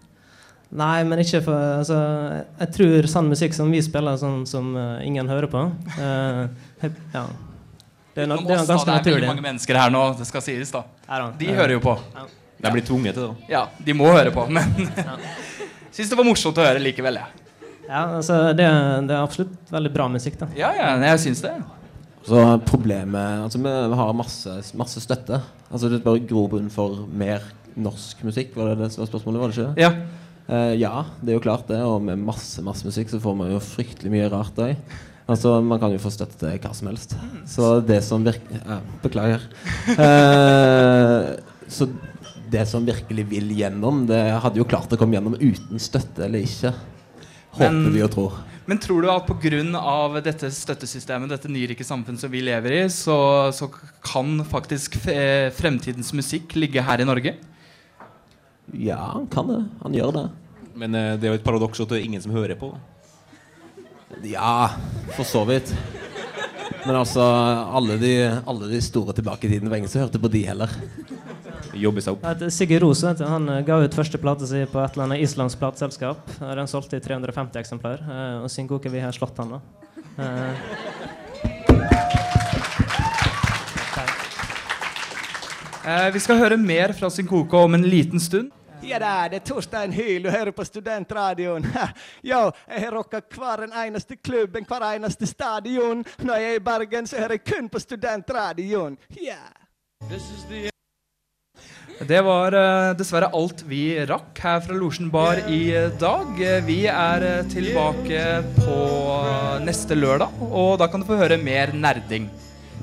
[0.71, 1.97] Nei, men ikke for altså,
[2.61, 6.45] Jeg tror sann musikk som vi spiller, sånn som uh, ingen hører på uh,
[7.11, 7.25] ja.
[8.15, 9.03] Det er, no, det er ganske naturlig.
[9.03, 10.71] Det er veldig mange mennesker her nå, det skal sies.
[10.71, 10.83] da.
[11.39, 11.93] De hører jo på.
[12.15, 12.25] Ja.
[12.61, 13.51] De blir tvunget til det.
[13.53, 14.43] Ja, de må høre på.
[14.51, 14.73] Men
[15.95, 17.21] syns det var morsomt å høre likevel.
[17.21, 17.29] Ja,
[17.87, 20.35] ja altså, det, det, er absolutt veldig bra musikk.
[20.41, 20.49] da.
[20.59, 21.53] Ja, ja, jeg syns det.
[22.27, 25.41] Så problemet Altså, vi har masse, masse støtte.
[25.71, 27.45] Altså, det er bare grobunn for mer
[27.79, 29.41] norsk musikk, var det det som var spørsmålet?
[29.41, 29.81] var det ikke?
[29.81, 29.91] Ja.
[30.51, 31.79] Uh, ja, det er jo klart det.
[31.87, 34.75] Og med masse masse musikk så får man jo fryktelig mye rart òg.
[35.31, 37.15] Altså, Man kan jo få støtte til hva som helst.
[37.47, 39.45] Så det som virker ja, Beklager.
[39.95, 41.37] Uh,
[41.75, 41.87] så
[42.51, 46.43] det som virkelig vil gjennom, det hadde jo klart å komme gjennom uten støtte eller
[46.43, 46.73] ikke.
[47.55, 48.39] Håper men, vi og tror.
[48.71, 50.21] Men tror du at pga.
[50.23, 53.67] dette støttesystemet, dette nyrike samfunnet som vi lever i, så, så
[53.99, 54.95] kan faktisk
[55.57, 57.33] fremtidens musikk ligge her i Norge?
[58.71, 59.65] Ja, han kan det.
[59.81, 60.23] Han gjør det.
[60.79, 62.71] Men uh, det er jo et paradoks at det er ingen som hører på.
[64.23, 64.71] Ja,
[65.17, 65.75] for så vidt.
[66.85, 67.27] Men altså,
[67.75, 68.15] alle de,
[68.47, 70.79] alle de store tilbake i tiden var ingen som hørte på de heller.
[71.73, 72.41] Jobbe seg opp.
[72.51, 75.23] Sigurd Rose vet du, han eh, ga ut første plate si på et eller annet
[75.23, 76.33] islandsk plateselskap.
[76.41, 78.03] Eh, Den solgte i 350 eksemplar.
[78.03, 79.61] eh, Og sin koke vi har slått han, da.
[86.13, 88.51] Vi skal høre mer fra Synkoko om en liten stund.
[88.81, 91.67] Ja da, det er Torstein Hyl, du hører på Studentradioen.
[92.25, 96.01] Yo, jeg har rocka hver en eneste klubben, hver eneste stadion.
[96.25, 98.97] Når jeg er i Bergen, så hører jeg kun på Studentradioen.
[99.13, 100.70] Yeah.
[102.01, 106.31] Det var eh, dessverre alt vi rakk her fra Losjen bar i eh, dag.
[106.41, 108.23] Eh, Vi er eh, tilbake
[108.55, 108.77] på
[109.61, 112.25] neste lørdag, og da kan du få høre mer nerding.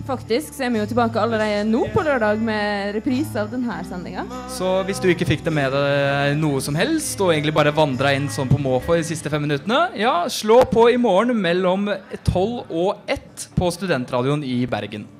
[0.07, 4.23] Faktisk så er vi jo tilbake allerede nå på lørdag med reprise av denne sendinga.
[4.55, 8.15] Så hvis du ikke fikk det med deg noe som helst, og egentlig bare vandra
[8.15, 11.91] inn sånn på måfå de siste fem minuttene, ja, slå på i morgen mellom
[12.23, 15.11] 12 og 1 på Studentradioen i Bergen.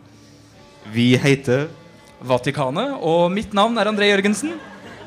[0.95, 1.67] Vi heter
[2.27, 4.57] Vatikanet, og mitt navn er André Jørgensen.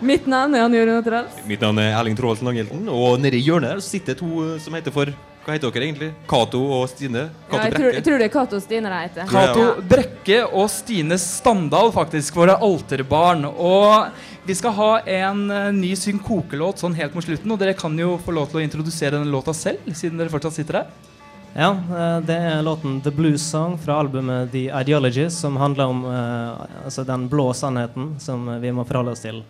[0.01, 1.41] Mitt navn er Jan Jørgen Otterals.
[1.45, 2.88] Mitt navn er Erling Thorvaldsen Langhjelten.
[2.89, 6.09] og nede i hjørnet her sitter to eh, som heter for Hva heter dere egentlig?
[6.30, 7.28] Cato og Stine?
[7.51, 9.30] Ja, jeg, tror, jeg tror det er Cato Stine de heter.
[9.30, 13.45] Cato Brekke og Stine Standal, faktisk, våre alterbarn.
[13.51, 14.09] Og
[14.49, 18.16] vi skal ha en eh, ny synkokelåt sånn helt mot slutten, og dere kan jo
[18.26, 21.11] få lov til å introdusere den låta selv, siden dere fortsatt sitter her.
[21.54, 26.06] Ja, eh, det er låten 'The Blues Song' fra albumet The Ideology, som handler om
[26.06, 29.43] eh, altså den blå sannheten som vi må forholde oss til.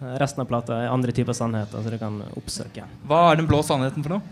[0.00, 2.84] Eh, Resten av plata er andre typer sannheter, så du kan oppsøke.
[3.06, 4.22] Hva er den blå sannheten for noe?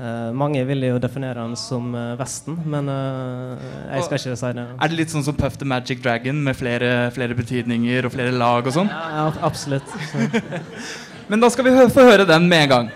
[0.00, 4.52] Eh, mange vil jo definere den som eh, Vesten, men eh, jeg skal ikke si
[4.56, 4.64] det.
[4.80, 8.32] Er det litt sånn som Puff the Magic Dragon, med flere, flere betydninger og flere
[8.32, 8.88] lag og sånn?
[8.88, 9.92] Ja, absolutt.
[11.30, 12.90] Men da skal vi få høre den med en gang.